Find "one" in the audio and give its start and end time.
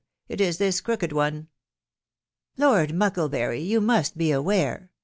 1.13-1.47